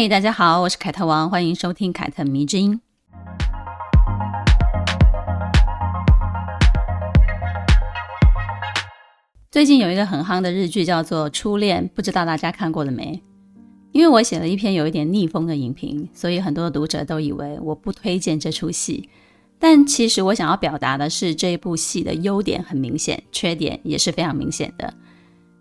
[0.00, 2.80] 嘿，大家好，我是凯特王，欢迎收听凯特迷之音。
[9.50, 13.20] 最近有一个很夯的日剧叫做《初恋》，不知道大家看过了没？
[13.90, 19.08] 因为我写了一篇有一点逆风的影评，所以很多读者都以为我不推荐这出戏。
[19.58, 24.94] 但其实我想要表达的是，这一部戏的优点很明显，缺点也是非常明显的。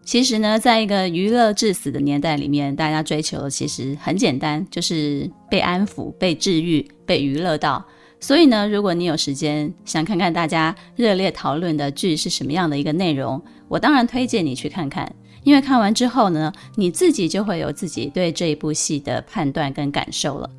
[0.07, 7.83] 其实呢，在一个娱乐至死的年代里面，大家追求的其实很简单，就是被安抚、被治愈、被娱乐到。
[8.17, 15.13] 所以呢，如果你有时间想看看大家热烈讨论的剧是什么样的一个内容，我当然推荐你去看看。
[15.43, 20.49] 因为看完之后呢，你自己就会有自己对这一部戏的判断跟感受了。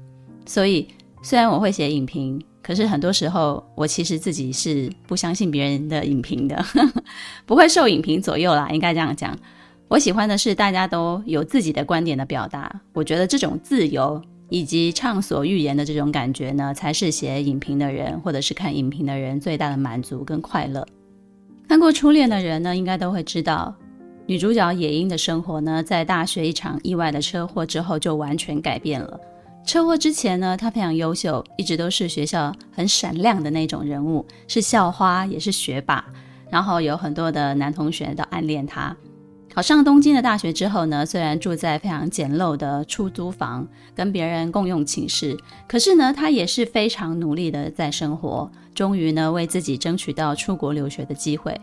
[0.44, 0.86] 所以，
[1.22, 6.62] 虽然我会写影评，可是很多时候我其实自己是不相信别人的影评的，
[7.46, 9.34] 不会受影评左右啦，应该这样讲。
[9.88, 14.22] 我喜欢的是大家都有自己的观点的表达，我觉得这种自由。
[14.50, 20.86] 以及畅所欲言的这种感觉呢，才是写影评的人或者是看影评的人最大的满足跟快乐。
[21.68, 23.74] 看过《初恋》的人呢，应该都会知道，
[24.24, 29.20] 女主角野樱的生活呢，在大学一场意外的车祸之后就完全改变了。
[29.66, 36.04] 车祸之前呢，她非常优秀，一直都是学校很闪亮的那种人物，是校花，也是学霸，
[36.50, 38.96] 然后有很多的男同学都暗恋她。
[39.52, 51.58] 考上东京的大学之后呢，虽然住在非常简陋的出租房，跟别人共用寝室，可是呢，他也是非常努力的在生活，终于呢，为自己争取到出国留学的机会。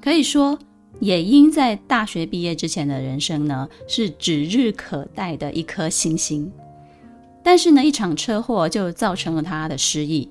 [0.00, 0.56] 可以说，
[1.00, 6.50] 野樱在大学毕业之前的人生呢，是指日可待的一颗星星。
[7.42, 10.28] 但是呢，一场车祸就造成了他的失忆，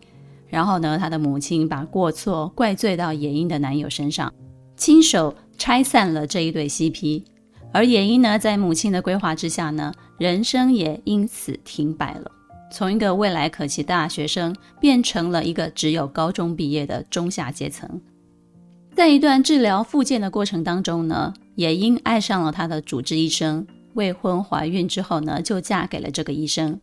[0.48, 4.34] 然后呢，他的母亲把过错怪罪到野樱的男友身上，
[4.76, 5.36] 亲手。
[5.58, 7.22] 拆散了这一对 CP，
[7.72, 12.32] 而野樱呢，在母亲的规划之下呢，人生也因此停摆了。
[12.72, 18.02] 从一个未来可期大学生，变成了一个只有高中毕业的中下阶层。
[18.96, 23.68] 在一段治疗复健的过程当中呢，野樱爱上了她的主治医生。
[23.94, 26.80] 未婚怀孕之后呢，就嫁给了这个医生。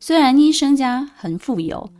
[0.00, 1.90] 虽然医生家很富有，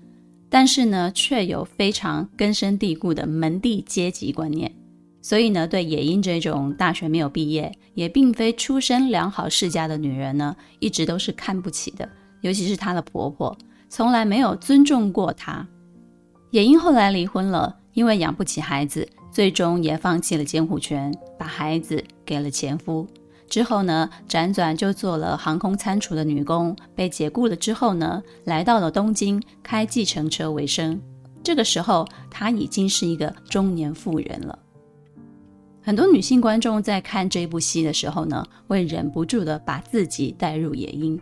[0.48, 4.72] 但是呢，却有非常根深蒂固的门第阶级观念。
[5.20, 12.08] 所以呢，对野樱这种大学没有毕业，也并非出身良好世家的女人呢，一直都是看不起的。
[12.40, 13.58] 尤其是她的婆婆，
[13.88, 15.66] 从来没有尊重过她。
[16.52, 23.06] 野樱后来离婚了，因为养不起孩子，最终也放弃了监护权，把孩子给了前夫。
[23.48, 31.00] 之后呢，辗转就做了航空餐厨的女工，被解雇了之后呢，来到了东京开计程车为生。
[31.42, 34.58] 这个时候，她已经是一个中年妇人了。
[35.80, 41.18] 很多女性观众在看这部戏的时候呢，会忍不住的把自己带入野樱。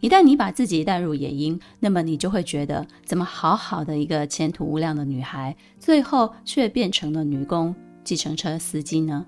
[0.00, 7.74] 一旦你把自己带入野樱，那么你就会觉得，怎么好好的一个前途无量的女孩，最后却变成了女工、
[8.04, 9.26] 计程车司机呢？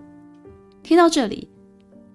[0.82, 1.48] 听到这里，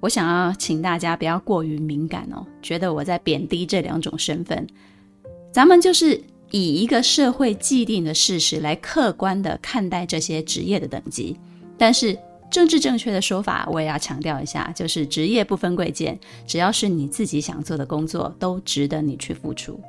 [0.01, 4.67] 我想要请大家不要过于敏感哦，觉得我在贬低这两种身份。
[5.53, 11.37] 咱们就是以一个社会既定的事实来客观的看待这些职业的等级，
[11.77, 12.17] 但是。
[12.51, 19.79] 政治正确的说法，我也要强调一下，就是职业不分贵贱，只要是你自己想做的工作，都值得你去付出。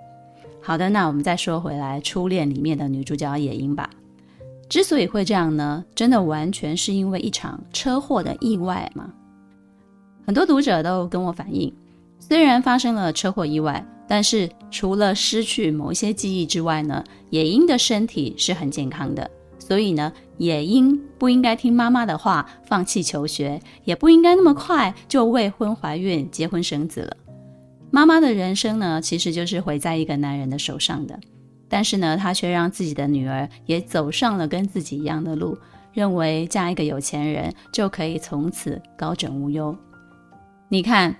[0.61, 3.91] 好的，那我们再说回来，《初恋》里面的女主角野樱吧。
[4.69, 9.13] 之所以会这样呢，真的完全是因为一场车祸的意外吗？
[10.25, 11.73] 很多读者都跟我反映，
[12.19, 19.29] 虽然发生了车祸意外，但是除了失去某一些记忆之外呢，野樱的身体是很健康的。
[19.59, 27.17] 所以呢，野樱不应该听妈妈的话，放弃求学，也不应该那么快就未婚怀孕、结婚生子了。
[27.91, 31.19] 妈妈的人生呢，其实就是毁在一个男人的手上的。
[31.69, 35.57] 但是呢，她却让自己的女儿也走上了跟自己一样的路，
[35.93, 39.75] 认为嫁一个有钱人就可以从此高枕无忧。
[40.73, 41.15] 你看，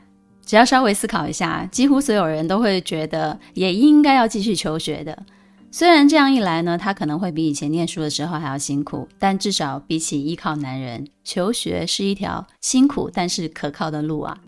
[0.47, 5.27] 只要稍微思考一下，几乎所有人都会觉得也应该要继续求学的。
[5.71, 14.39] 虽然这样一来呢，他可能会比以前念书的时候还要辛苦，但至少比起依靠男人，求学是一条辛苦但是可靠的路啊。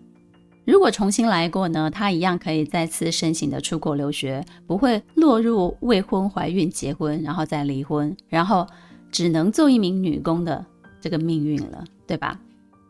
[0.65, 8.65] 如果重新来过呢，他一样可以再次申请的出国留学，不会落入未婚怀孕结婚，然后再离婚，然后
[9.11, 10.65] 只能做一名女工的
[10.99, 12.39] 这个命运了，对吧？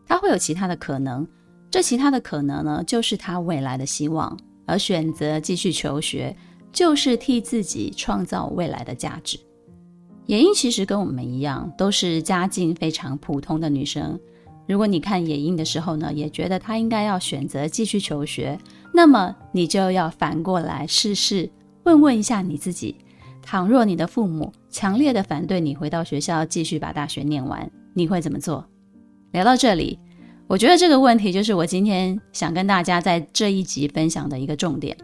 [0.07, 1.27] 他会有其他的可能。
[1.75, 4.39] 这其他的可能呢，就是他未来的希望。
[4.65, 6.33] 而选择继续求学，
[6.71, 9.37] 就是替自己创造未来的价值。
[10.25, 14.17] 野樱其实跟我们一样，都是家境非常普通的女生。
[14.69, 18.57] 如果你看野樱的时候呢，也觉得她应该要选择继续求学，
[18.93, 21.51] 那么你就要反过来试试
[21.83, 22.95] 问问一下你自己：
[23.41, 28.65] 倘若你的父母强烈的反对你回到学校继续把大学念完，你会怎么做？
[29.33, 29.99] 聊到这里。
[30.47, 34.95] 我觉得这个问题就是我今天想跟大家在这一集分享的一个重点：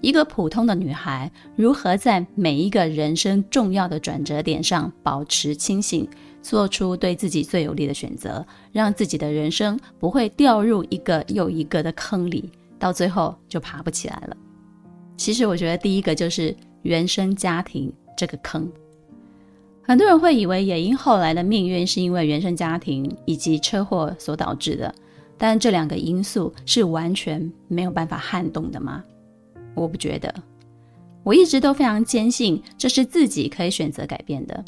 [0.00, 6.08] 一个普通的女孩如何在每一个人生重要的转折点上保持清醒，
[6.42, 14.36] 做出对自己最有利的选择，让自己的人生不会掉入一个又一个的坑里，到最后就爬不起来了。
[15.16, 18.68] 其实我觉得第一个就是原生家庭这个坑。
[19.88, 24.94] 很多人会以为也因后来的命运是因为原生家庭以及车祸所导致的，
[25.38, 29.02] 但这两个因素是完全没有办法撼动的吗？
[29.74, 30.32] 我不觉得。
[31.22, 34.62] 我一直都非常坚信这是自己可以选择改变的。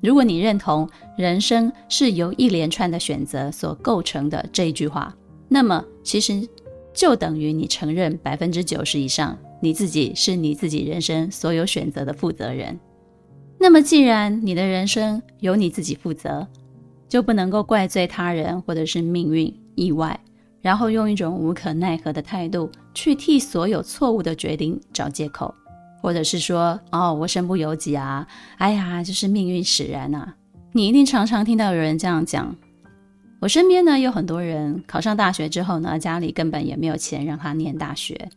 [0.00, 0.88] 如果你认同
[1.18, 5.14] 人生是由一连串的选择所构成的这一句话，
[5.46, 6.48] 那么其实
[6.94, 12.80] 就等于你承认百分之九十以上你自己是你自己人生所有选择的负责人。
[13.62, 16.48] 那么，既然你的人生由你自己负责，
[17.10, 20.18] 就不能够怪罪他人或者是命运意外，
[20.62, 25.54] 然后用一种无可奈何的态度去替所有错误的决定找借口，
[26.00, 28.26] 或者是说：“哦，我身不由己啊，
[28.56, 30.32] 哎呀，就是命运使然呐。”
[30.72, 32.56] 你一定常常听到有人这样讲。
[33.40, 38.30] 我身边呢，有很多人考上大学之后呢，家里根本也没有钱让他念大学。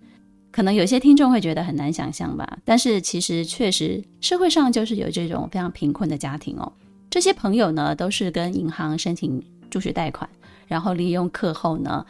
[0.54, 6.72] 可能有些听众会觉得很难想象吧，但是其实确实社会上就是有这种非常贫困的家庭哦。
[7.10, 10.30] 这些朋友呢，都是跟银行申请助学贷款，
[10.68, 12.06] 然后利用课后呢，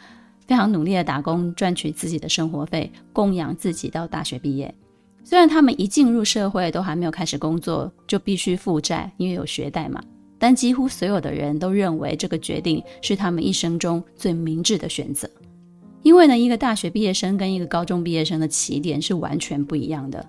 [0.46, 4.72] 非常努力的打工赚取自己的生活费，供养自己到大学毕业。
[5.24, 10.02] 虽然他们一进入社会都还没有开始工作，就必须负债，因为有学贷嘛，
[10.38, 15.26] 但几乎所有的人都认为这个决定是他们一生中最明智的选择。
[16.04, 20.24] 因为呢，一个大学毕业生跟一个高中毕业生的起点是完全不一样的。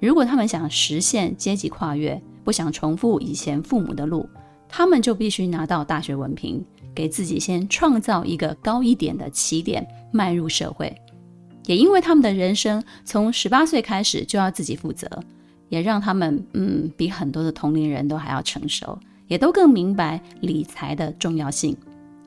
[0.00, 4.28] 如果他们想实现阶级跨越，不想重复以前父母的路，
[4.68, 6.64] 他们就必须拿到大学文凭，
[6.94, 10.96] 给自己先创造一个高一点的起点，迈入社会。
[11.64, 15.10] 也因为他们的人生从十八岁开始就要自己负责，
[15.68, 18.96] 也让他们嗯，比很多的同龄人都还要成熟，
[19.26, 21.76] 也都更明白理财的重要性。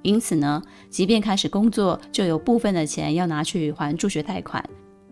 [0.01, 4.63] 因此呢，即便开始工作，就有部分的钱要拿去还助学贷款。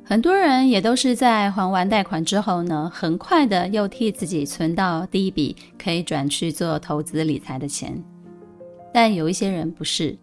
[0.04, 8.02] 很多人也都是在还完贷款之后呢，很快的又替自己存到第一笔可以转去做投资理财的钱。
[8.94, 10.18] 但有一些人不是，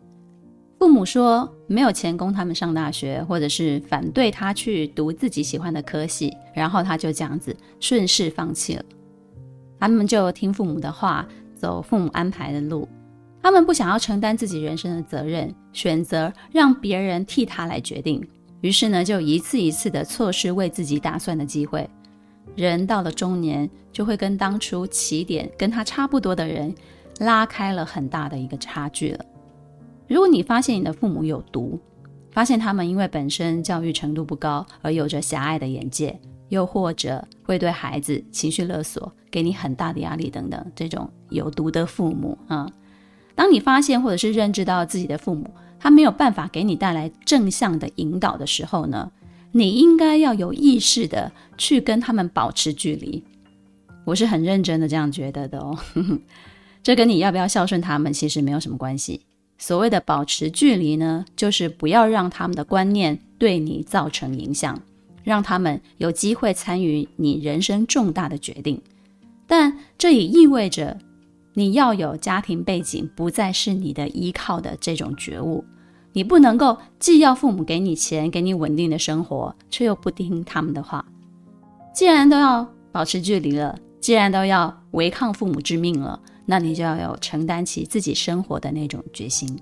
[0.78, 8.82] 父母说没有钱供他们上大学，或者是反对他去读自己喜欢的科系，然后他就这样子顺势放弃了。
[9.78, 12.88] 他们就听父母的话，走父母安排的路。
[13.44, 18.26] 他们不想要承担自己人生的责任，选择让别人替他来决定，
[18.62, 21.86] 于是呢，就一次一次的错失为自己打算的机会。
[22.56, 26.74] 人到了中年，就会跟当初起点跟他差不多的人，
[27.18, 29.22] 拉开了很大的一个差距了。
[30.08, 31.78] 如果你发现你的父母有毒，
[32.30, 42.66] 发现他们因为本身教育程度不高而有着狭隘的眼界，又或者会对孩子情绪勒索，给你很大的压力等等，这种有毒的父母啊。
[43.34, 45.50] 当你发现或者是认知到自己的父母
[45.80, 49.10] 他没有办法给你带来正向的引导的时候呢，
[49.52, 53.22] 你应该要有意识的去跟他们保持距离。
[54.04, 55.78] 我是很认真的这样觉得的哦，
[56.82, 59.20] 这跟你要不要孝顺他们其实没有什么关系。
[59.58, 64.80] 所谓的保持距离呢，就是不要让他们的观念对你造成影响，
[65.22, 68.80] 让他们有机会参与你人生重大的决定。
[69.46, 70.98] 但这也意味着。
[71.54, 75.64] 你要有家庭背景不再是你的依靠的这种觉悟，
[76.12, 81.04] 你不能够既要父母给你钱，给你稳定的生活，却又不听他们的话。
[81.94, 89.58] 既然都要保持距离了，既然都要违抗父母之命了，那你就要有承担起自己生活的那种决心。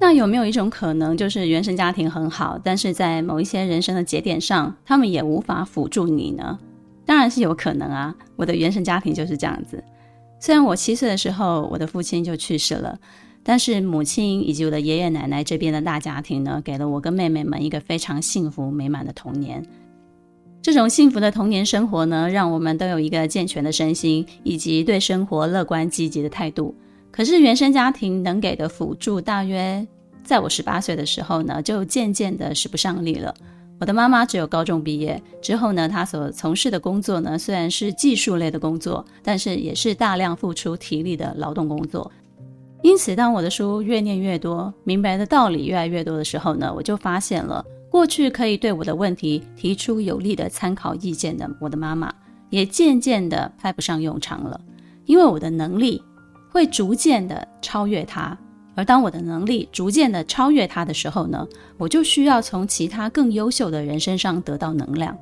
[0.00, 6.58] 那有没有一种可能，就是原生家庭很好，但是在某一些人生的节点上，他们也无法辅助你呢？
[7.04, 9.82] 当然是有可能啊，我的原生家庭就是这样子。
[10.38, 12.98] 虽然我七岁的时候，我的父亲就去世了，
[13.42, 19.64] 但是母亲以及我的爷爷奶奶这边的大家庭呢，给了我跟妹妹们一个非常幸福美满的童年。
[20.62, 26.74] 这种幸福的童年生活呢，让我们都有一个健全的身心，以及对生活乐观积极的态度，
[27.10, 29.86] 可是原生家庭能给的辅助，大约
[30.24, 33.34] 在我十八岁的时候呢，就渐渐的使不上力了。
[33.78, 42.10] 我的妈妈只有高中毕业之后呢，她所从事的工作呢，虽然是技术类的工作，但是也是大量付出体力的劳动工作。
[42.82, 52.12] 因此，当我的书越念越多，明白的道理越来越多的时候呢，我就发现了，过去可以对我的问题提出有力的参考意见的我的妈妈，
[52.50, 54.60] 也渐渐的派不上用场了，
[55.04, 56.02] 因为我的能力。
[56.48, 58.34] 会逐渐的超越他，
[58.76, 61.44] 而当我的能力逐渐的超越他的时候呢，
[61.78, 65.16] 我就需要从其他更优秀的人身上得到能量。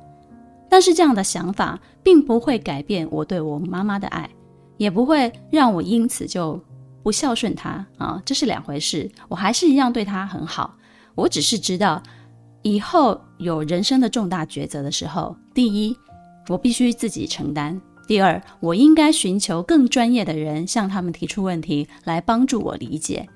[0.69, 4.29] 但是这样的想法并不会改变我对我妈妈的爱，
[4.77, 6.61] 也不会让我因此就
[7.01, 9.09] 不孝顺她啊，这是两回事。
[9.29, 10.75] 我还是一样对她很好，
[11.15, 12.03] 我只是知道
[12.61, 15.95] 以后有人生的重大抉择的时候，第一，
[16.49, 17.79] 我必须自己承担。
[18.05, 23.29] 第二，我应该寻求更专业的人向他们提出问题，来帮助我理解。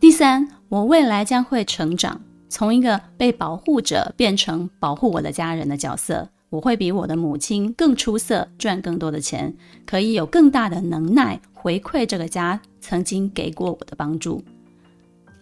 [0.00, 6.26] 第三，我未来将会成长，从一个被保护者变成保护我的家人的角色。
[6.48, 9.54] 我会比我的母亲更出色，赚更多的钱，
[9.84, 14.42] 可以有更大的能耐回馈这个家曾经给过我的帮助。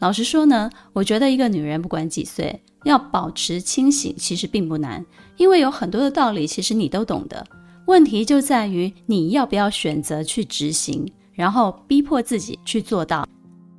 [0.00, 7.46] 老实说呢，我觉得一个女人不管几岁，要保持清醒其实并不难，因为有很多的道理其实你都懂得。
[7.86, 13.26] 问题就在于你要不要选择去执行，然后逼迫自己去做到，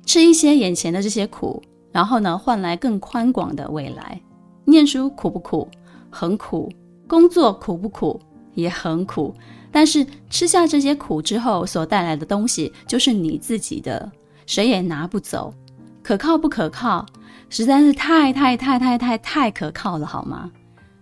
[0.04, 4.20] 吃一些眼前的这些苦，然后呢，换来更宽广的未来。
[4.64, 5.68] 念书苦不苦？
[6.10, 6.72] 很苦。
[7.06, 8.20] 工作苦不苦？
[8.54, 9.34] 也很苦。
[9.70, 14.10] 但是吃下这些苦之后所带来的东西，就是你自己的，
[14.46, 15.54] 谁也拿不走。
[16.02, 17.06] 可靠不可靠？
[17.48, 20.50] 实在是太太太太太太可靠了，好吗？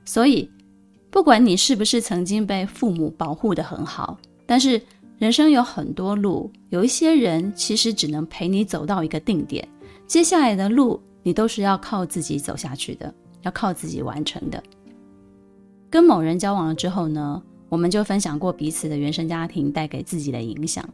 [0.05, 0.51] 所以。
[1.11, 4.81] 不管你是不是曾经被父母保护得很好，但是
[5.19, 9.67] 人生有很多路，有一些人其实只能陪你走到一个定点，
[10.07, 14.63] 接下来的路你都是要靠自己走下去的，要靠自己完成的。
[15.91, 20.89] 跟某人交往了之后呢，我们就分享过彼此的原生家庭带给自己的影响。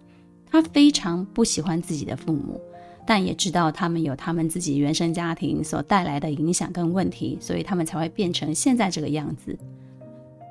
[0.50, 2.58] 他非常不喜欢自己的父母，
[3.06, 9.58] 但也知道他们有他们自己原生家庭所带来的影响跟问题，所以他们才会变成现在这个样子。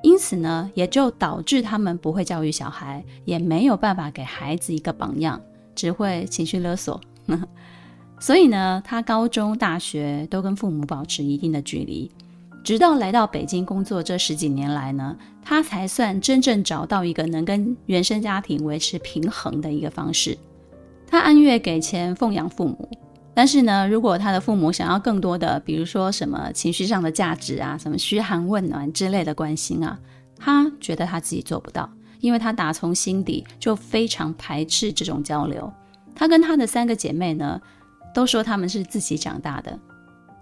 [0.04, 5.40] 因此呢，也就导致他们不会教育小孩，也没有办法给孩子一个榜样，
[5.74, 7.00] 只会情绪勒索。
[8.20, 12.10] 所以呢，他高中、大学都跟父母保持一定的距离，
[12.62, 20.36] 直到来到北京工作这十几年来呢，他才算真正找到一个能跟原生家庭维持平衡的一个方式。
[21.06, 22.86] 他按月给钱奉养父母。
[23.34, 29.98] 但是呢，如果他的父母想要更多的，比如说什么情绪上的价值啊，什么嘘寒问暖之类的关心啊，
[30.38, 35.72] 他觉得他自己做不到，因为他打从心底就非常排斥这种交流。
[36.14, 37.60] 他跟他的三个姐妹呢，
[38.14, 39.76] 都说他们是自己长大的。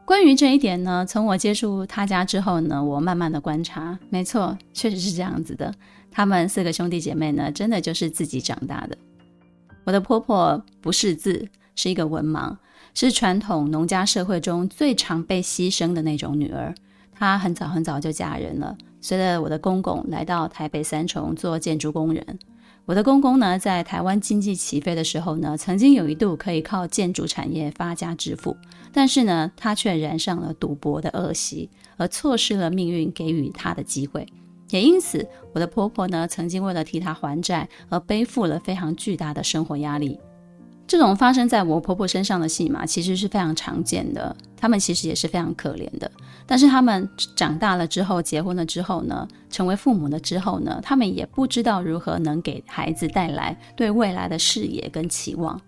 [0.05, 5.73] 关于这一点呢，从我接触他家之后呢，我慢慢的观察，没错，确实是这样子的。
[6.11, 8.99] 他们四个兄弟姐妹呢，真的就是自己长大的。
[9.85, 12.55] 我的婆婆不识字，是一个文盲。
[12.95, 16.75] 是传统农家社会中最常被牺牲的那种女儿，
[17.13, 18.77] 她很早很早就嫁人了。
[19.01, 22.39] 随着我的公公来到台北三重做建筑工人，
[22.85, 28.57] 我的公公呢，在台湾经济起飞的时候呢，曾经有一度可以靠建筑产业发家致富，
[28.93, 34.27] 但是呢，他却染上了赌博的恶习，而错失了命运给予他的机会。
[34.71, 40.19] 也因此，我的婆婆呢，曾经为了替他还债而背负了非常巨大的生活压力。
[40.87, 46.11] 这种发生在我婆婆身上的戏码其实是非常常见的，他们其实也是非常可怜的。
[46.47, 55.59] 但是他们长大了之后，结婚了之后呢，成为父母了之后呢，他们也不知道如何能给孩子带来对未来的视野跟期望。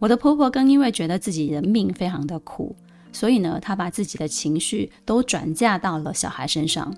[0.00, 2.74] 我的婆婆更因为觉得自己的命非常的苦，
[3.12, 6.92] 所以呢，她把自己的情绪都转嫁到了小孩身上。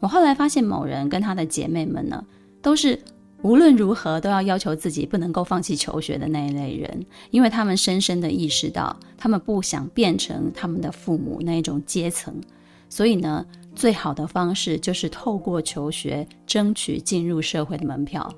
[0.00, 2.24] 我后来发现，某人跟她的姐妹们呢，
[2.60, 3.00] 都是。
[3.42, 12.34] 无论如何都要要求自己不能够放弃求学的那一类人，因为他们深深的意识到，他们不想变成他们的父母那一种阶层，
[12.88, 18.28] 所以呢，最好的方式就是透过求学争取进入社会的门票。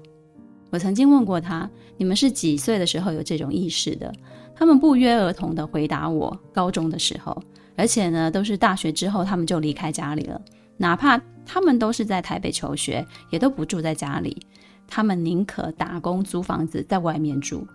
[0.69, 4.12] 我曾经问过他，你们是几岁的时候有这种意识的？
[4.54, 7.42] 他们不约而同的回答我，高中的时候，
[7.75, 10.40] 而且呢，都是大学之后他们就离开家里了，
[10.76, 14.37] 哪怕他们都是在台北求学，也都不住在家里。
[14.90, 17.66] 他们宁可打工租房子在外面住。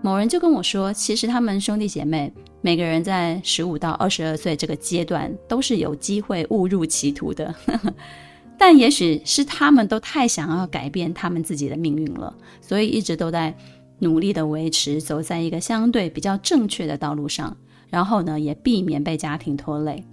[0.00, 7.54] 某人就跟我说，其实他们兄弟姐妹每个人在十五到二十二岁这个阶段都是有机会误入歧途的，
[8.58, 13.54] 但也许是他们都太想要改变他们自己的命运了，所以一直都在
[14.00, 17.56] 努力的维持，走在一个相对比较正确的道路上，
[17.88, 20.04] 然后呢，也避免被家庭拖累。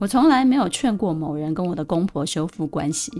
[0.00, 3.12] 我从来没有劝过某人跟我的公婆修复关系，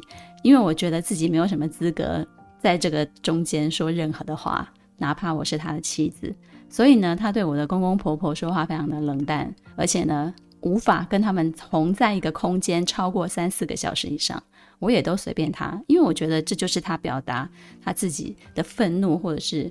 [0.42, 2.26] 因为我觉得自己没有什么资格
[2.58, 6.34] 在这个中间说任何的话，哪怕我是他的妻子。
[6.70, 14.42] 所以呢，他对我的公公婆婆说话非常的冷淡，而且呢，无法跟他们同在一个空间超过三四个小时以上。
[14.78, 17.46] 我也都随便他，因为我觉得这就是他表达
[17.84, 19.70] 他自己的愤怒，或者是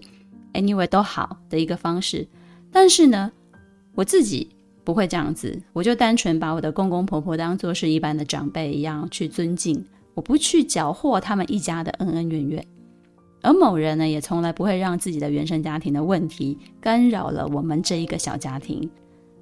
[0.53, 2.27] anyway 都好的一个方式。
[2.71, 3.31] 但是呢，
[3.95, 4.47] 我自己
[4.89, 12.65] 不会这样子，我就单纯把我的公公婆婆当做是一般的长辈一样去尊敬，我不去搅和他们一家的恩恩怨怨。
[13.43, 18.89] 而某人呢，也从来不会让自己的原生家庭的问题干扰了我们这一个小家庭。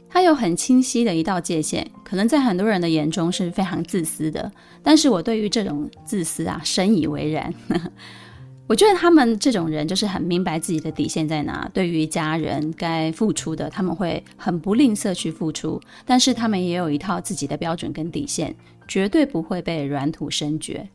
[0.10, 4.52] 他有很清晰的一道界限，可能在很多人的眼中是非常自私的，
[4.84, 7.54] 但是我对于这种自私啊，深以为然。
[8.68, 18.54] 我觉得他们这种人就是很明白自己的底线在哪，对于家人该付出的，他们会很不吝啬去付出，但是他们也有一套自己的标准跟底线，
[18.86, 20.86] 绝对不会被软土深掘。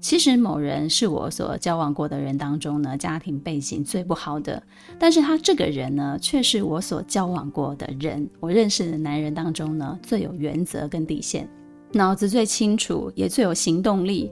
[0.00, 4.60] 其实某人是我所交往过的人当中呢，家庭背景最不好的，
[4.98, 11.48] 但是他这个人呢，却是我所交往过的人，我认识的男人当中呢，最有原则跟底线，
[11.92, 14.30] 脑子最清楚，也最有行动力，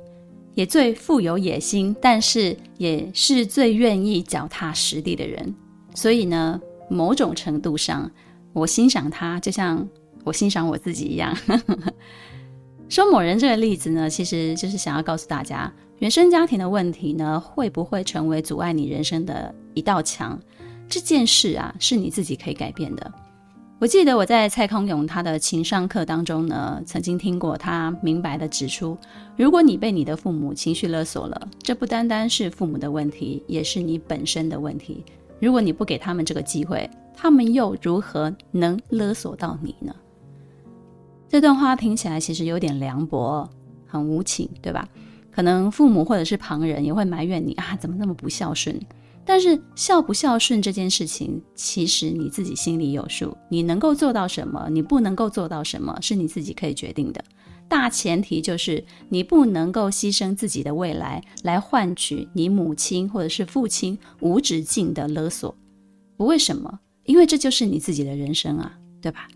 [0.54, 5.54] 也最富有野心，但是也是最愿意脚踏实地的人。
[5.94, 8.10] 所以呢，某种程度上，
[8.52, 9.88] 我欣赏他，就像
[10.24, 11.36] 我欣赏我自己一样。
[12.88, 20.38] 说某人这个例子呢，其实就是想要告诉大家，原生家庭的问题呢，会不会成为阻碍你人生的一道墙？
[20.88, 23.12] 这件事啊，是你自己可以改变的。
[23.80, 28.96] 我记得我在蔡康永他的情商课当中呢，曾经听过他明白的指出，
[29.36, 35.04] 如果你被你的父母情绪勒索了，这不单单是父母的问题，也是你本身的问题。
[35.40, 39.94] 如果你不给他们这个机会，他们又如何能勒索到你呢？
[41.28, 43.46] 这段话听起来其实有点凉薄，
[43.86, 44.88] 很无情，对吧？
[45.32, 48.80] 可能父母或者是旁人也会埋怨你啊，怎么那么不孝顺？
[49.26, 57.24] 但是孝不孝顺这件事情，其实你自己心里有数，你能够做到什么，你不能够做到什么，是你自己可以决定的。
[57.66, 65.56] 大前提就是你不能够牺牲自己的未来来换取你母亲或者是父亲无止境的勒索。
[66.16, 66.80] 不为什么？
[67.04, 69.26] 因为这就是你自己的人生啊， 对吧？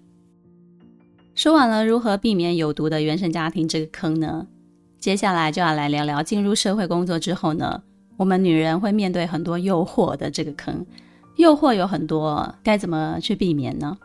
[1.35, 4.47] 说完了如何避免有毒的原生家庭这个坑呢？
[4.99, 7.83] 接下来就要来聊聊进入社会工作之后呢，
[8.19, 10.85] 我们女人会面对很多诱惑的这个坑。
[11.37, 13.97] 诱惑有很多，该怎么去避免呢？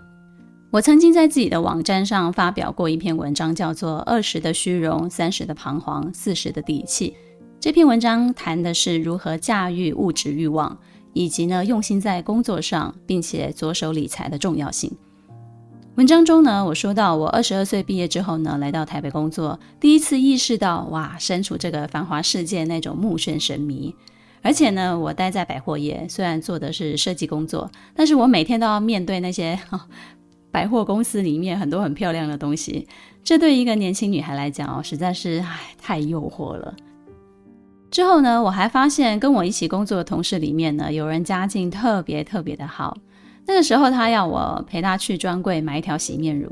[0.69, 7.09] 我曾经在自己的网站上发表过一篇文章，叫做《二十的虚荣，三十的彷徨，四十的底气》。
[7.59, 10.77] 这篇文章谈的是如何驾驭物质欲望，
[11.13, 14.91] 以及呢用心在工作上，并且着手理财的重要性。
[15.95, 23.95] 文章中呢，我说到我二十二岁毕业之后呢，来到台北工作，第一次意识到哇，身处这个繁华世界那种目眩神迷。
[24.41, 29.79] 而且呢，我待在百货业，虽然做的是设计工作，但是我每天都要面对那些、哦、
[30.49, 32.87] 百货公司里面很多很漂亮的东西，
[33.23, 36.73] 这对一个年轻女孩来讲哦，实在是唉太诱惑了。
[37.91, 42.97] 之后呢，我还发现跟我一起工作的同事里面呢，有人家境特别特别的好。
[43.45, 46.49] 那个时候，他要我陪他去专柜买一条洗面乳。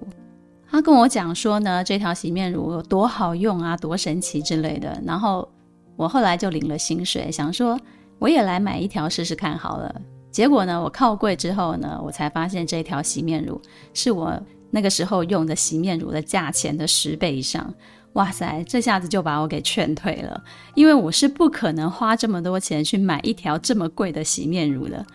[0.69, 5.01] 他跟我讲说呢，这条洗面乳有多好用啊，多神奇之类的。
[5.06, 5.47] 然后
[5.95, 7.80] 我后来就领了薪水，想说
[8.19, 9.93] 我也来买一条试试看好了。
[10.32, 13.62] 结果呢，我靠柜之后呢，我才发现这条洗面乳
[13.93, 17.73] 是我那个时候用的洗面乳的价钱的十倍以上。
[18.13, 20.41] 哇塞，这下子就把我给劝退了，
[20.75, 25.06] 因为我是不可能花这么多钱去买一条这么贵的洗面乳的。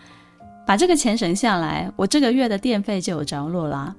[0.67, 3.95] 把这个钱省下来，我这个月的电费就有着落啦。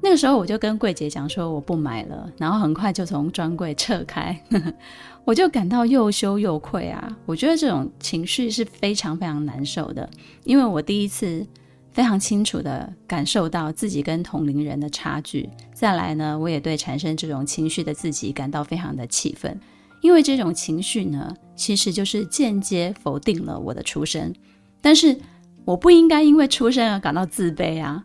[0.00, 4.34] 那个时候我就跟柜姐讲说我不买了，然后很快就从专柜撤开。
[5.26, 7.14] 我就感到又羞又愧啊！
[7.26, 10.08] 我觉得这种情绪是非常非常难受的，
[10.44, 11.46] 因为我第一次
[11.90, 15.46] 非常清楚地感受到自己跟同龄人的差距。
[15.74, 19.60] 再来呢，我也对产生这种情绪的自己感到非常的气愤，
[20.00, 24.34] 因为这种情绪呢，其实就是间接否定了我的出身，
[24.80, 25.14] 但是。
[25.64, 28.04] 我不应该因为出身而感到自卑啊！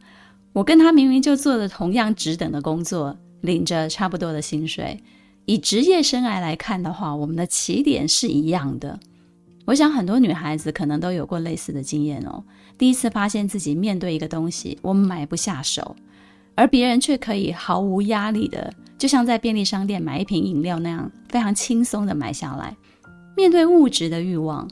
[0.54, 5.04] 我跟他明明就做了同样职等的工作，领着差不多的薪水。
[5.46, 9.00] 以职业生涯来看的话，我们的起点是一样的。
[9.66, 12.44] 我想很多女孩子可能都有过类似的经验哦。
[12.78, 15.96] 第一次发现自己面对一个东西，我买不下手，
[16.56, 22.76] 而别人却可以毫无压力的，就像在便利商店买一瓶饮料那样，非常轻松的买下来。
[23.36, 24.68] 面对物质的欲望。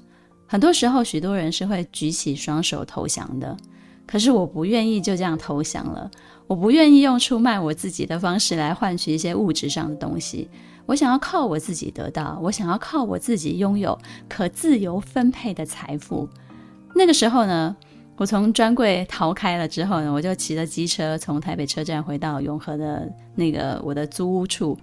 [0.48, 3.56] 很多时候，许多人是会举起双手投降的。
[4.06, 6.10] 可是我不愿意就这样投降了，
[6.46, 10.48] 我不愿意用出卖我自己的方式来换取一些物质上的东西。
[10.86, 13.98] 我想要靠我自己得到，我想要靠我自己拥有
[14.30, 16.30] 可自由分配的财富。
[16.94, 17.76] 那个时候呢，
[18.16, 24.78] 我从专柜逃开了之后呢，我就骑着机车从台北车站回到永和的那个我的租屋处。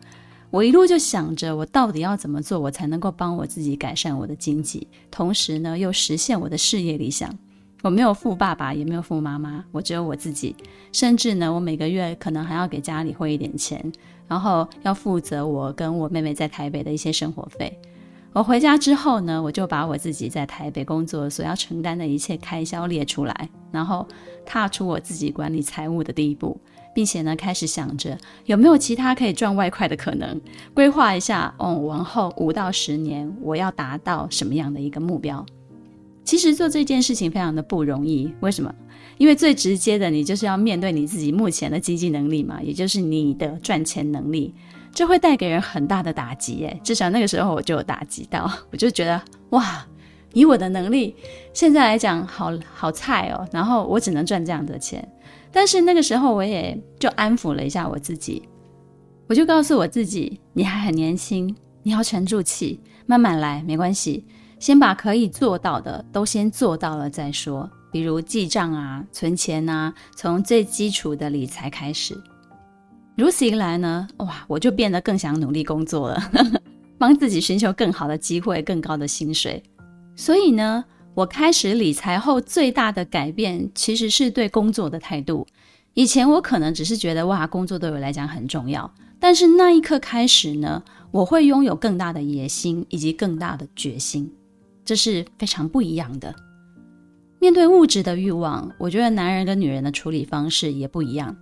[0.53, 7.35] 我一路就想着，我到底要怎么做，我才能够帮我自己改善我的经济，同时呢，又实现我的事业理想。
[7.81, 10.55] 我没有富爸爸，也没有富妈妈，我只有我自己。
[10.93, 13.83] 甚至呢，我每个月可能还要给家里汇一点钱，
[14.29, 17.81] 然后要负责我跟我妹妹在台北的一些生活费。
[18.35, 24.07] 我回家之后呢，我就把我自己在台北工作所要承担的一切开销列出来，然后
[24.45, 26.61] 踏出我自己管理财务的第一步。
[26.95, 30.41] 并且呢，开始想着有没有其他可以赚外快的可能，
[30.75, 35.45] 规划一下哦，往后五到十年我要达到什么样的一个目标。
[36.25, 38.73] 其实做这件事情非常的不容易，为什么？
[39.19, 44.55] 因为最直接的，你就是要面对你自己目前的经济能力嘛，也就是你的赚钱能力，
[44.93, 46.65] 这会带给人很大的打击。
[46.65, 49.85] 诶，至少那个时候我就有打击到， 我就觉得哇，
[50.33, 51.15] 以我的能力，
[51.53, 55.07] 现在来讲好好菜哦，然后我只能赚这样的钱。
[55.53, 58.43] 但是那个时候，我也就安抚了一下我自己，
[59.29, 64.27] 我就告诉我自己：你还很年轻，你要沉住气，慢慢来，没关系。
[64.59, 72.17] 先把可以做到的都先做到了再说，比如记账啊、存钱啊，从最基础的理财开始。
[73.17, 76.31] 如此一来呢，哇，我就变得更想努力工作了，
[76.97, 79.63] 帮自己寻求更好的机会、更高的薪水。
[80.15, 80.85] 所以呢，
[81.15, 85.47] 我开始理财后，最大的改变其实是对工作的态度。
[85.93, 94.33] 以前我可能只是觉得哇，工作对我来讲很重要，但是那一刻开始呢，我会拥有更大的野心以及更大的决心，
[94.87, 96.35] 这是非常不一样的。
[97.39, 101.37] 面对物质的欲望，我觉得男人跟女人的处理方式也不一样。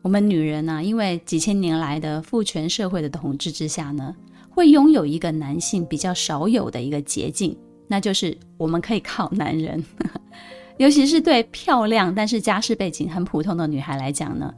[0.00, 4.14] 我们女人呢，因为几千年来的父权社会的统治之下呢，
[4.48, 7.54] 会拥有一个男性比较少有的一个捷径。
[7.88, 9.84] 那就是我们可以靠男人，
[10.78, 14.52] 尤其是对漂亮但是家世背景很普通的女孩来讲呢，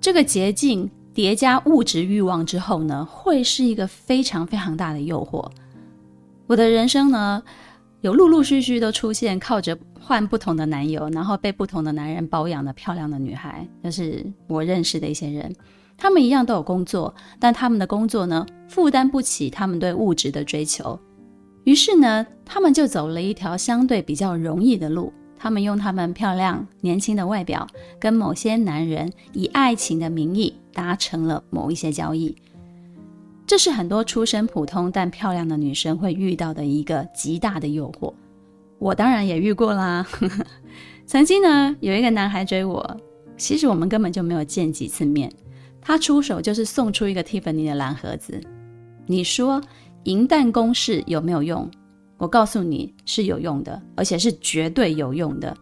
[0.00, 5.50] 这个捷径叠加物质欲望之后呢，会是一个非常非常大的诱惑。
[6.46, 7.42] 我的人生呢，
[8.00, 15.54] 有陆陆续续都出现靠着换不同的男友，然后被不同的男人包养的漂亮的女孩，就是我认识的一些人，
[15.96, 20.98] 他们一样都有工作，但他们的工作呢，负担不起他们对物质的追求。
[21.68, 25.12] 于是呢，他们就走了一条相对比较容易的路。
[25.36, 27.68] 他们用他们漂亮年轻的外表，
[28.00, 32.34] 跟某些男人以爱情的名义达成了某一些交易。
[33.46, 38.14] 这是很多出身普通但漂亮的女生会遇到的一个极大的诱惑。
[38.78, 40.06] 我当然也遇过啦。
[41.04, 42.96] 曾经呢，有一个男孩追我，
[43.36, 45.30] 其实我们根本就没有见几次面，
[45.82, 48.40] 他出手就是送出一个 Tiffany 的蓝盒子。
[49.04, 49.60] 你说？
[50.04, 51.70] 银弹攻势有没有用？
[52.16, 55.56] 我告诉你是有用的，而且是绝对有用的。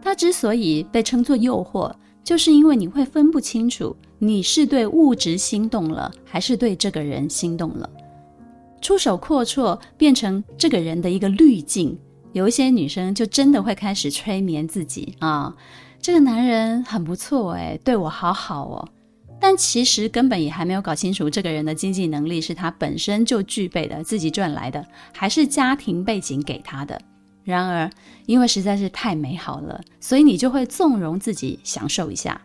[0.00, 1.92] 它之所以被称作诱惑，
[2.24, 7.88] 就是因为你会分不清楚你是对物质心动了，还是对这个人心动了。
[8.80, 11.96] 出手阔绰变成这个人的一个滤镜，
[12.32, 15.54] 有一些女生就真的会开始催眠自己啊，
[16.00, 18.88] 这个男人很不错诶，对我好好哦。
[19.42, 27.02] 但其实根本也还没有搞清楚这个人的经济能力是他本身就具备的，自己赚来的，还是家庭背景给他的。
[27.42, 27.90] 然而，
[28.26, 32.40] 因为实在是太美好了，所以你就会纵容自己享受一下。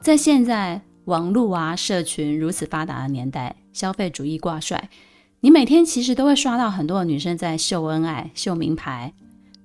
[0.00, 4.90] 在现在网络啊、社群如此发达的年代，消费主义挂帅，
[5.38, 9.14] 你每天其实都会刷到很多女生在秀恩爱、秀名牌。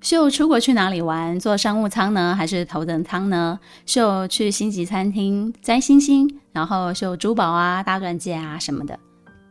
[0.06, 1.40] 秀出国去哪里玩？
[1.40, 3.60] 坐商务舱呢，还是头等舱呢？
[3.88, 9.00] 秀去星级餐厅摘星星，然后秀珠宝啊、大钻戒啊什么的。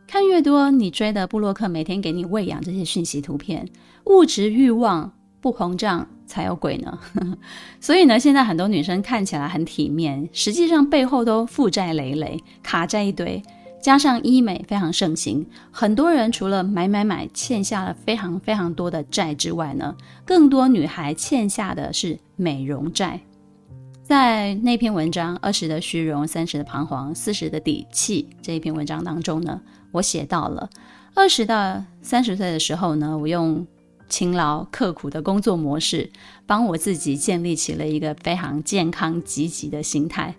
[0.07, 3.67] 看越多，你追的部落客每天给你喂养这些讯息图片，
[4.05, 6.97] 物质欲望不膨胀才有鬼呢。
[7.81, 13.43] 所以呢，现在很多女生看起来很体面，实际上背后都负债累累，卡债一堆。
[13.85, 19.95] 加上医美非常盛行，很多人除了买买买欠下了非常非常多的债之外呢，
[20.25, 23.21] 更多女孩欠下的是美容债。
[24.01, 30.67] 在那篇文章《二十的虚荣，三十的彷徨，四十的底气》这一篇文章当中呢，我写到了
[31.13, 33.67] 二十到三十岁的时候呢，我用
[34.09, 36.09] 勤劳刻苦的工作模式，
[36.47, 40.33] 帮我自己建立起了一个非常健康积极的心态。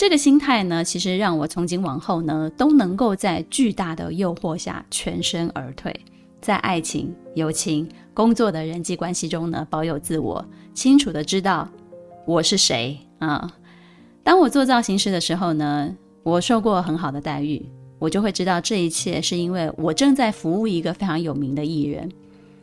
[0.00, 5.94] 这个心态呢，其实让我从今往后呢，都能够在巨大的诱惑下全身而退。
[6.40, 11.68] 在爱情、友情、工作的人际关系中呢，保有自我，清楚的知道
[12.24, 13.52] 我是谁啊。
[14.22, 22.10] 当我做造型师的时候呢，我受过很好的待遇，我就会知道这一切是因为我正在服务一个非常有名的艺人。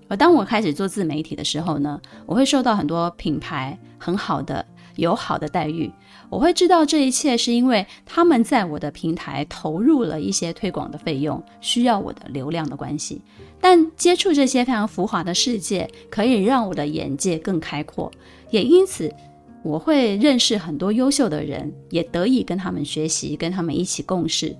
[0.07, 5.91] 而当我开始做自媒体的时候呢，我会受到很多品牌很好的、友好的待遇。
[6.29, 13.21] 我会知道这一切是因为他们在我的平台投入了一些推广的费用，需要我的流量的关系。
[13.59, 18.11] 但接触这些非常浮华的世界，可以让我的眼界更开阔，
[18.49, 19.13] 也因此
[19.63, 24.55] 我会认识很多优秀的人，也得以跟他们学习，跟他们一起共事。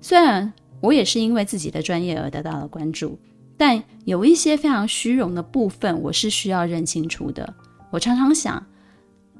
[0.00, 3.18] 虽然我也是因为自己的专业而得到了关注。
[3.54, 7.54] 但有一些非常虚荣的部分，我是需要认清楚的。
[7.92, 8.66] 我常常想，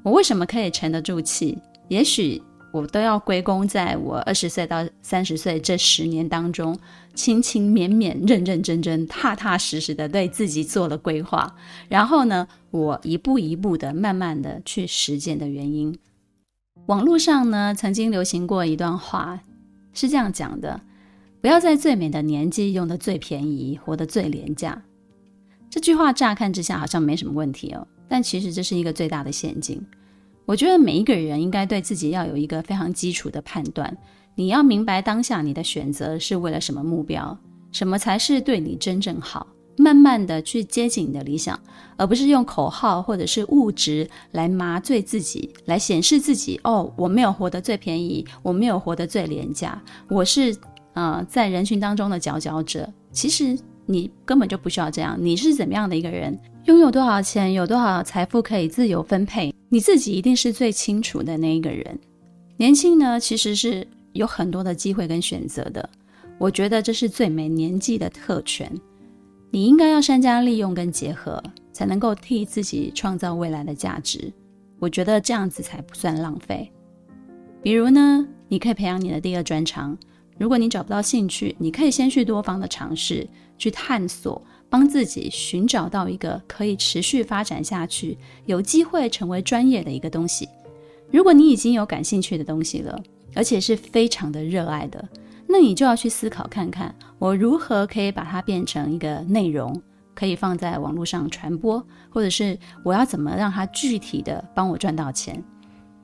[0.03, 1.57] 我为什么可以沉得住气？
[1.87, 2.41] 也许
[2.73, 6.77] 我都要归功在我二十岁到三十岁这十年当中，
[7.13, 11.55] 勤勤勉勉、认认真真、踏踏实实的对自己做了规划，
[11.87, 15.97] 然后呢，我一步一步的、慢慢的去实践的原因。
[16.87, 19.39] 网络上呢，曾经流行过一段话，
[19.93, 20.81] 是这样讲的。
[21.39, 24.81] 不要在最美的年纪用得最便宜，活得最廉价。
[25.69, 29.81] 这句话乍看之下好像没什么问题哦，但其实这是一个最大的陷阱。
[30.45, 33.95] 我觉得每一个人应该对自己要有一个非常基础的判断。
[34.35, 37.37] 你要明白当下你的选择是为了什么目标，
[37.71, 39.47] 什么才是对你真正好。
[39.77, 41.59] 慢慢的去接近你的理想，
[41.97, 50.55] 而不是用口号或者是物质来麻醉自己，来显示自己哦，我没有活得最便宜，我没有活得最廉价，我是。
[50.95, 55.17] 呃，在人群当中的佼佼者，其实你根本就不需要这样。
[55.19, 61.99] 你是怎么样的一个人，拥有多少钱，有多少财富可以自由分配，你自己一定是最清楚的那一个人。
[62.57, 65.89] 年轻呢，其实是有很多的机会跟选择的。
[66.37, 68.71] 我觉得这是最美年纪的特权，
[69.51, 71.41] 你应该要善加利用跟结合，
[71.71, 74.31] 才能够替自己创造未来的价值。
[74.79, 76.71] 我觉得这样子才不算浪费。
[77.61, 79.97] 比如呢，你可以培养你的第二专长。
[80.37, 90.49] 如果你找不到兴趣，你可以先去多方的尝试，去探索，帮自己寻找到一个可以持续发展下去、有机会成为专业的一个东西。
[91.11, 92.99] 如果你已经有感兴趣的东西了，
[93.35, 95.07] 而且是非常的热爱的，
[95.47, 99.79] 那你就要去思考看看，我如何可以把它变成一个内容，
[100.15, 105.43] 可以放在网络上传播，或者是我要怎么让它具体的帮我赚到钱。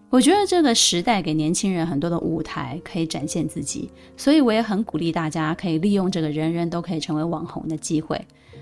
[0.09, 8.19] 我觉得这个时代给年轻人很多的舞台可以展现自己，所以我也很鼓励大家可以利用这个人人都可以成为网红的机会。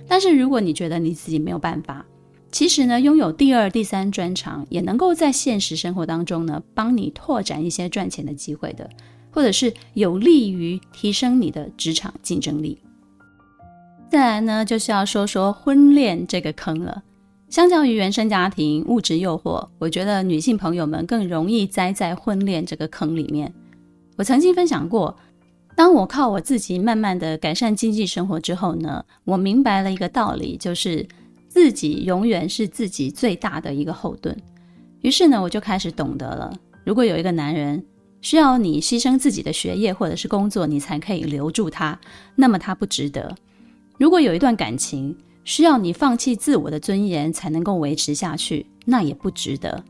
[0.10, 2.06] 但是如果你觉得你自己没有办法，
[2.52, 8.90] 其实呢，拥有第二、第三专长也能够在现实生活当中呢，帮你拓展一些赚钱的机会的，
[9.32, 12.78] 或者是有利于提升你的职场竞争力。
[14.10, 17.04] 再来呢，就是要说说婚恋这个坑了。
[17.50, 23.54] 相较于原生家庭物质诱惑，我觉得女性朋友们更容易栽在婚恋这个坑里面。
[24.18, 25.18] 我曾经分享过，
[25.74, 31.08] 当我靠我自己慢慢的改善经济生活之后呢，我明白了一个道理，就是
[31.48, 34.36] 自己永远是自己最大的一个后盾。
[35.02, 37.82] 于是呢，我就开始懂得了，如果有一个男人
[38.20, 41.98] 需要你牺牲自己的学业或者是工作，你才可以留住他，
[42.36, 43.34] 那么他不值得。
[43.98, 45.16] 如果有一段感情，
[45.48, 49.82] 需要你放弃自我的尊严才能够维持下去，那也不值得。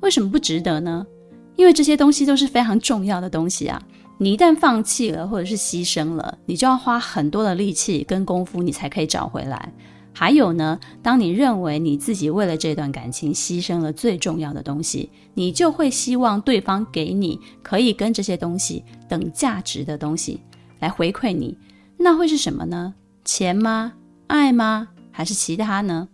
[0.00, 1.06] 为什么不值得呢？
[1.54, 3.80] 因为这些东西都是非常重要的东西啊！
[4.16, 9.70] 你一旦放弃了或者是牺牲了，你就要花很多的力气跟功夫，你才可以找回来。
[10.14, 20.40] 还有呢，当你认为你自己为了这段感情牺牲了最重要的东西，你就会希望对方给你可以跟这些东西等价值的东西
[20.78, 21.54] 来回馈你。
[21.98, 22.94] 那会是什么呢？
[23.26, 23.92] 钱吗？
[24.26, 24.88] 爱吗？
[25.10, 26.08] 还是其他呢？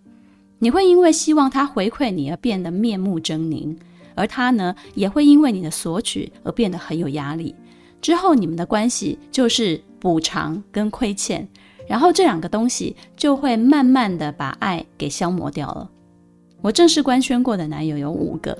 [0.58, 3.76] 你会因为希望他回馈你而变得面目狰狞，
[4.14, 7.54] 而他呢，也会因为你的索取而变得很有压力。
[8.00, 11.46] 之后你们的关系就是补偿跟亏欠，
[11.88, 15.90] 然后这两个东西就会慢慢的把爱给消磨掉了。
[16.60, 18.56] 我正式官宣过的男友有五个，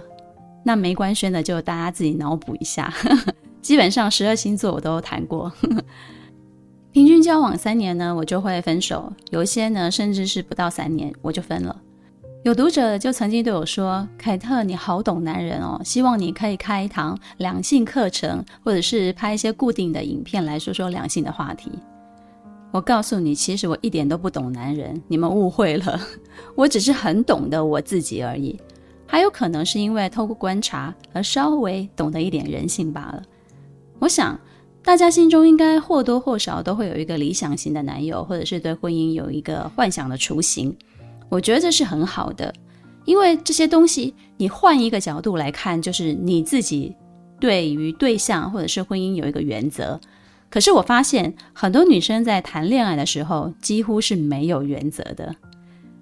[0.65, 2.93] 那没官宣的就大家自己脑补一下。
[3.63, 5.53] 基本上十二星座我都谈过。
[6.93, 11.75] 平均交往三年呢，我就会分手；有一些呢，甚至是不到三年我就分了。
[12.45, 21.73] 有读者就曾经对我说：“凯特，你好懂男人哦，希望你可以开一堂两性课程，或者是拍一些固定的影片来说说两性的话题。”
[22.73, 25.99] 我告诉你，其实我一点都不懂男人，你们误会了，
[26.55, 28.61] 我只是很懂得我自己而已。
[29.07, 33.23] 还有可能是因为透过观察而稍微懂得一点人性罢了。
[33.99, 34.39] 我想。
[34.83, 40.77] 大家心中应该或多或少都会有一个理想型的男友，或者是对婚姻有一个幻想的雏形。
[41.29, 42.53] 我觉得这是很好的，
[43.05, 46.95] 因为这些东西你换一个角度来看，就是你自己
[47.39, 49.99] 对于对象或者是婚姻有一个原则。
[50.51, 55.35] 可是我发现很多女生在谈恋爱的时候几乎是没有原则的。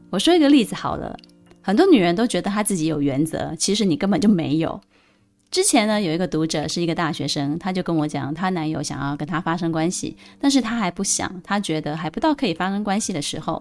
[0.08, 1.16] 我说一个例子好了，
[1.60, 4.80] 很多女人都觉得她自己有原则，其实你根本就没有。
[5.50, 13.60] 之前呢，有一个读者是一个大学生，他就跟我讲，她男友想要跟她发生关系，但是她还不想，她觉得还不到可以发生关系的时候。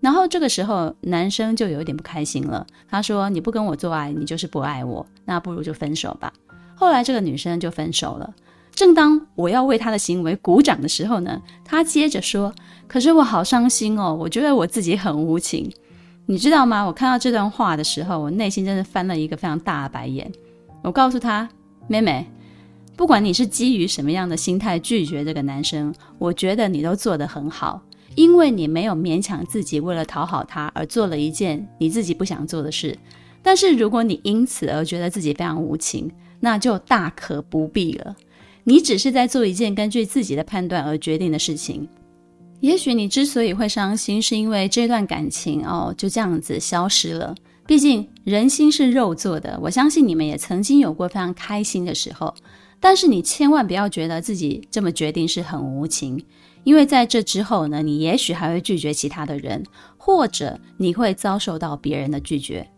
[0.00, 6.32] 然后这个时候，男生就有一点不开心了，他说：“你不跟我做爱，你就是不爱我，那不如就分手吧。”
[6.76, 8.32] 后来这个女生就分手了。
[8.74, 12.54] 正当我要为她的行为鼓掌的时候呢，她接着说
[12.86, 15.72] ：“可是我好伤心哦，我觉得我自己很无情，
[16.26, 20.30] 你知道吗？”我看到这段话的时候，我内心真的翻了一个非常大的白眼。
[20.84, 21.48] 我告诉他，
[21.88, 22.26] 妹妹，
[22.94, 27.80] 不管你是基于什么样的心态拒绝这个男生，我觉得你都做得很好，
[28.14, 32.98] 因为你没有勉强自己为了讨好他而做了一件你自己不想做的事。
[33.42, 38.14] 但是如果你因此而觉得自己非常无情，那就大可不必了。
[38.64, 41.88] 你只是在做一件根据自己的判断而决定的事情。
[42.60, 47.34] 也许你之所以会伤心，是因为这段感情哦就这样子消失了。
[47.66, 52.34] 毕竟人心是肉做的，我相信你们也曾经有过非常开心的时候。
[52.78, 56.22] 但是你千万不要觉得自己这么决定是很无情，
[56.64, 59.64] 因为在这之后呢，你也许还会拒绝其他的人，
[59.96, 62.68] 或者你会遭受到别人的拒绝。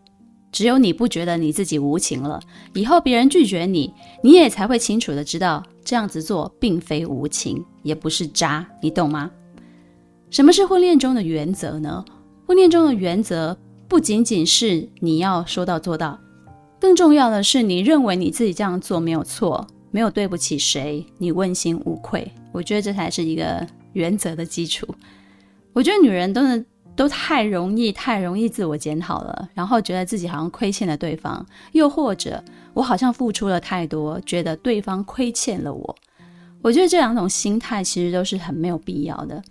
[0.49, 2.39] 只有你不觉得你自己无情了，
[2.73, 9.29] 以后别人拒绝你，你也才会清楚的知道这样子做并非无情，也不是渣，你懂吗？
[10.29, 12.05] 什么是婚恋中的原则呢？
[12.45, 13.57] 婚恋中的原则。
[13.87, 16.19] 不仅仅是你要说到做到，
[16.79, 22.29] 更重要的是你认为你自己这样做没有错，没有对不起谁，你问心无愧。
[22.51, 24.85] 我觉得这才是一个原则的基础。
[25.71, 35.95] 我觉得女人都是都太容易太容易自我检讨了，然后觉得自己好像亏欠了对方，又或者我好像付出了太多，觉得对方亏欠了我。
[36.61, 39.41] 我觉得这两种心态其实都是很没有必要的。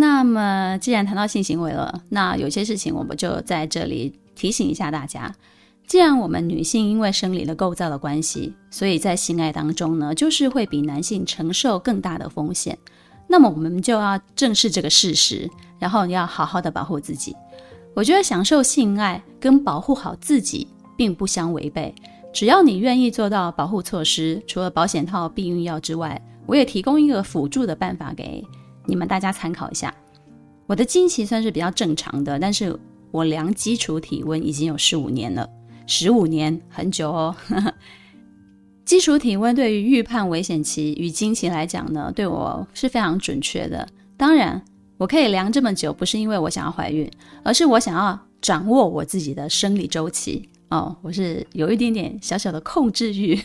[0.00, 5.30] 那么，既然谈到性行为了，那有些事情我们就在这里提醒一下大家。
[5.86, 12.78] 既然我们女性因为生理的构造的关系，所以在性爱当中呢，就是会比男性承受更大的风险。
[13.28, 17.36] 那么我们就要正视这个事实，然后你要好好的保护自己。
[17.94, 21.94] 我觉得享受性爱跟保护好自己并不相违背，
[22.32, 28.42] 只要你愿意做到保护措施，除了保险套、避孕药之外，我也提供一个辅助的办法给。
[28.90, 29.94] 你们大家参考一下，
[30.66, 32.76] 我的经期算是比较正常的，但是
[33.12, 35.48] 我量基础体温已经有十五年了，
[35.86, 37.36] 十五年很久哦。
[38.84, 43.88] 基础体温对于预判危险期与经期来讲呢，对我是非常准确的。
[44.16, 44.60] 当然，
[44.98, 47.08] 我可以量这么久，不是因为我想要怀孕，
[47.44, 50.96] 而是我想要掌握我自己的生理周期哦。
[51.02, 53.40] 我是有一点点小小的控制欲。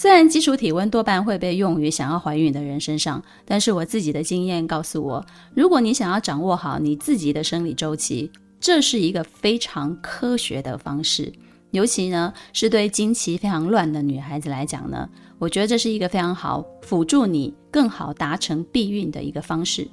[0.00, 11.30] 虽然基础体温多半会被用于想要怀孕的人身上，但是我自己的经验告诉我，如果你想要掌握好你自己的生理周期，这是一个非常科学的方式。
[11.72, 15.06] 尤其呢，是对经期非常乱的女孩子来讲呢，
[15.38, 19.86] 我觉得这是一个非常好辅助你更好达成避孕的一个方式。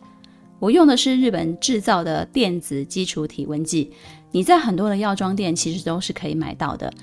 [0.60, 3.92] 我用的是日本制造的电子基础体温计，
[4.32, 6.94] 你在很多的药妆店其实都是可以买到的。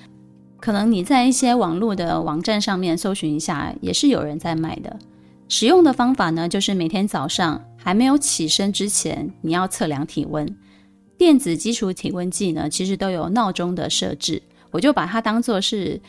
[0.65, 4.99] 可能你在一些网络的网站上面搜寻一下，也是有人在卖的。
[5.47, 10.49] 使用的方法呢，就是每天早上还没有起身之前，你要测量体温。
[11.19, 16.01] 电子基础体温计呢，其实都有闹钟的设置，我就把它当做是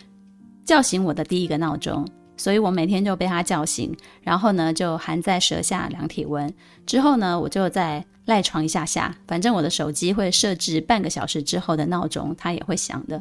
[0.64, 6.50] 叫醒我的第一个闹钟，所以我每天就被它叫醒，然后呢就含在舌下量体温。
[6.86, 13.20] 之后呢，我就再赖床一下下，反正我的手机会设置半个小时之后的闹钟，它也会响的。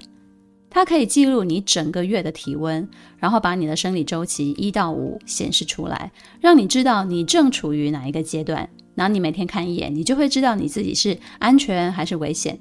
[0.74, 6.10] 它可以记录你整个月的体温，然后把你的生理周期一到五显示出来，
[6.40, 8.68] 让你知道你正处于哪一个阶段。
[8.96, 12.58] 然后你每天看一眼，你就会知道你自己是安全还是危险。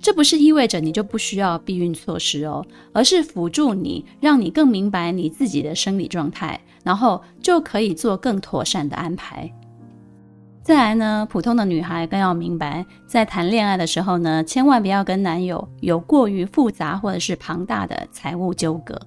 [0.00, 9.52] 这不是意味着你就不需要避孕措施哦，而是辅助你，让你更明白你自己的生理状态，然后就可以做更妥善的安排。
[10.66, 19.00] 再来呢，普通的女孩更要明白，在谈恋爱的时候呢，千万不要跟男友有过于复杂或者是庞大的财务纠葛，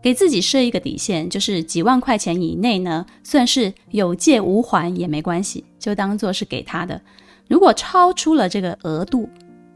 [0.00, 6.98] 给自己设一个底线，就是几万块钱以内呢，算是有借无还也没关系，就当做是给他的。
[7.46, 9.28] 如果超出了这个额度，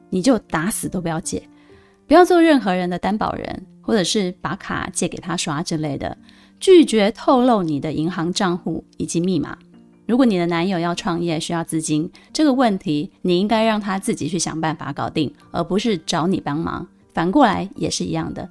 [0.08, 1.42] 你就打死都不要借，
[2.06, 6.16] 不要做任何人的担保人，或者是把卡借给他刷之类的。
[6.58, 9.58] 拒绝透露你的银行账户以及密码。
[10.10, 16.84] 如果你的男友要创业需要资金，这个问题你应该让他自己去想办法搞定，而不是找你帮忙。
[17.14, 18.48] 反过来也是一样的。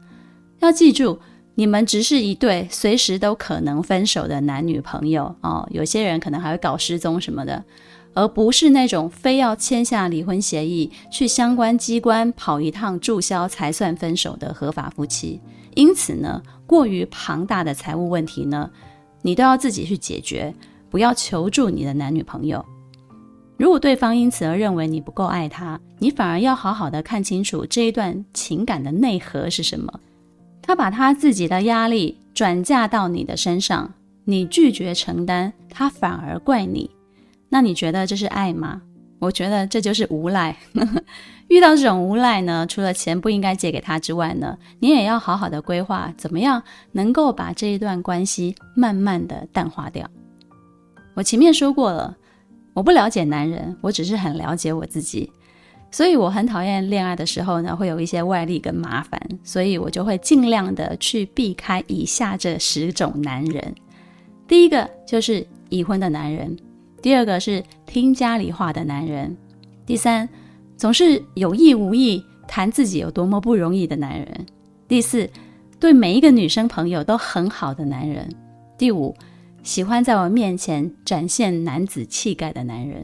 [0.61, 1.19] 要记住，
[1.55, 5.67] 你们只是一对随时都可能分手的男女朋友哦。
[5.69, 7.61] 有些人可能还会搞失踪什么的，
[8.13, 15.41] 而不是那种非要签下离婚协议，去相关机关跑一趟注销才算分手的合法夫妻。
[15.75, 18.71] 因此呢，过于庞大的财务问题呢，
[19.23, 20.55] 你都要自己去解决。
[20.89, 22.63] 不要求助你的男女朋友。
[23.57, 29.99] 如果对方因此而认为你不够爱他，你反而要好好的看清楚这一段情感的内核是什么。
[30.61, 33.91] 他把他自己的压力转嫁到你的身上，
[34.23, 36.89] 你拒绝承担，他反而怪你。
[37.49, 38.81] 那你觉得这是爱吗？
[39.19, 40.55] 我觉得这就是无赖。
[41.49, 46.63] 遇到这种无赖呢，除了钱不应该借给他之外呢，你也要好好的规划，怎么样
[46.93, 50.09] 能够把这一段关系慢慢的淡化掉。
[51.19, 52.15] 我前面说过了，
[52.73, 55.29] 我不了解男人，我只是很了解我自己，
[55.91, 63.75] 所以我很讨厌恋爱的时候呢，会有一些外力跟麻烦，所以我就会尽量的去避开以下这十种男人。
[64.47, 66.57] 第一个就是已婚的男人，
[67.01, 69.35] 第二个是听家里话的男人，
[69.85, 70.29] 第三，
[70.77, 74.45] 总是有意无意谈自己有多么不容易的男人，
[74.87, 75.29] 第四，
[75.81, 78.33] 对每一个女生朋友都很好的男人，
[78.77, 79.13] 第五。
[79.61, 83.03] 喜欢在我面前展现男子气概的男人。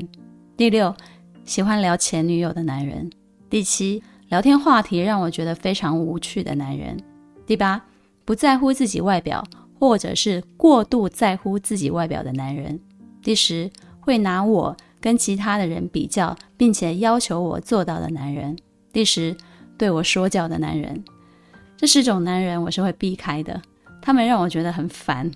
[0.55, 0.95] 第六，
[1.43, 3.09] 喜欢聊前女友的男人。
[3.49, 6.97] 第七，聊天话题让我觉得非常无趣的男人。
[7.45, 7.81] 第八，
[8.23, 9.45] 不在乎自己外表，
[9.77, 12.79] 或者是过度在乎自己外表的男人。
[13.21, 18.57] 第十，会拿我跟其他的人比较，并且要求我做到的男人。
[18.93, 19.35] 第十，
[19.77, 21.03] 对我说教的男人。
[21.75, 23.61] 这十种男人我是会避开的，
[24.01, 25.29] 他们让我觉得很烦。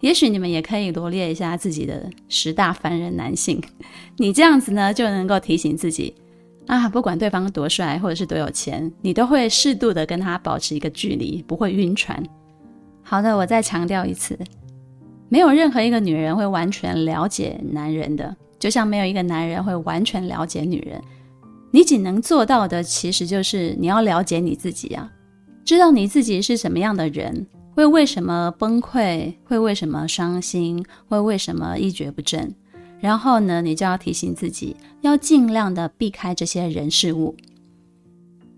[0.00, 3.62] 也许你们也可以罗列一下自己的十大烦人男性，
[4.16, 6.14] 你这样子呢就能够提醒自己
[6.66, 12.22] 啊，不管对方多帅或者是多有钱，你都会适度的跟他保持一个距离，不会晕船。
[13.02, 14.38] 好的，我再强调一次，
[15.28, 21.00] 没有任何一个女人会完全了解男人的，就像没有一个男人会完全了解女人。
[21.72, 25.10] 你仅能做到的，其实就是你要了解你自己啊，
[25.64, 27.46] 知道你自己是什么样的人。
[27.74, 29.34] 会为什么崩溃？
[29.44, 30.84] 会为什么伤心？
[31.08, 32.54] 会为什么一蹶不振？
[33.00, 37.34] 然后呢，你就要提醒自己，要尽量的避开这些人事物。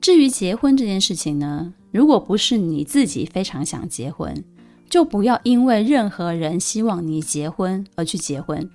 [0.00, 4.42] 至于结婚这件事情呢，如果不是你自己非常想结婚，
[4.90, 8.68] 就不要因为任何人希望你结婚而去结婚。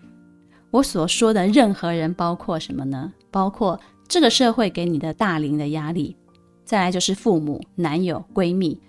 [0.72, 3.12] 我所说的任何人包括什么呢？
[3.30, 3.78] 包括
[4.08, 6.16] 这个社会给你的大龄的压力，
[6.64, 8.80] 再来就是父母、男友、闺蜜。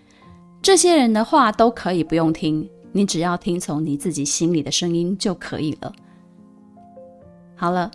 [0.60, 5.92] 这些人的话都可以不用听，你只要听从你自己心里的声音就可以了。
[7.56, 7.90] 好了，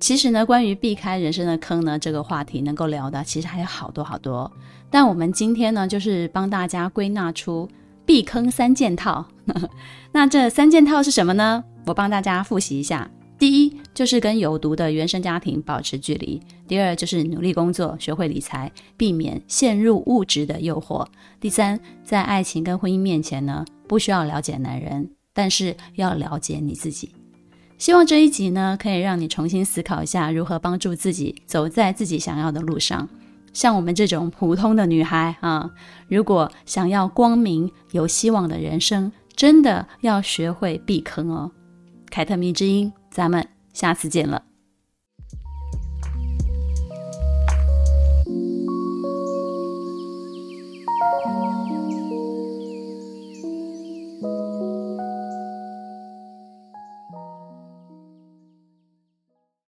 [0.00, 4.50] 其实呢，关于避开人生的坑呢，这个话题能够聊的其实还有好多好多。
[4.90, 7.68] 但我们今天呢，就是帮大家归纳出
[8.04, 9.24] 避坑三件套。
[10.12, 11.62] 那这三件套是什么呢？
[11.86, 13.10] 我帮大家复习一下。
[13.42, 21.04] 第一就是跟有毒的原生家庭保持距离；第二就是努力工作，学会理财，避免陷入物质的诱惑；
[21.40, 27.10] 第三，在爱情跟婚姻面前呢，不需要了解男人，但是要了解你自己。
[27.78, 33.08] 希望这一集呢，可以让你重新思考一下如何帮助自己走在自己想要的路上。
[33.52, 35.68] 像我们这种普通的女孩啊，
[36.06, 41.50] 如果想要光明有希望的人生，真的要学会避坑哦。
[42.08, 42.92] 凯特迷之音。
[43.12, 44.42] 咱们下次见了。